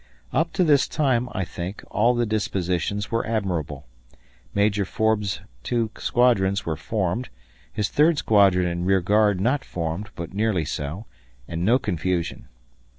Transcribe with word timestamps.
Up 0.33 0.51
to 0.53 0.63
this 0.63 0.87
time, 0.87 1.29
I 1.31 1.45
think, 1.45 1.83
all 1.91 2.15
the 2.15 2.25
dispositions 2.25 3.11
were 3.11 3.23
admirable. 3.23 3.85
Major 4.55 4.83
Forbes' 4.83 5.41
two 5.61 5.91
squadrons 5.95 6.65
were 6.65 6.75
formed, 6.75 7.29
his 7.71 7.87
third 7.87 8.17
squadron 8.17 8.65
and 8.65 8.87
rear 8.87 9.01
guard 9.01 9.39
not 9.39 9.63
formed 9.63 10.09
but 10.15 10.33
nearly 10.33 10.65
so, 10.65 11.05
and 11.47 11.63
no 11.63 11.77
confusion. 11.77 12.47